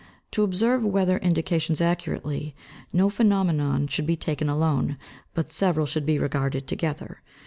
To 0.31 0.41
observe 0.41 0.83
weather 0.83 1.19
indications 1.19 1.79
accurately, 1.79 2.55
no 2.91 3.07
phenomenon 3.07 3.85
should 3.85 4.07
be 4.07 4.15
taken 4.15 4.49
alone, 4.49 4.97
but 5.35 5.51
several 5.51 5.85
should 5.85 6.07
be 6.07 6.17
regarded 6.17 6.65
together. 6.65 7.21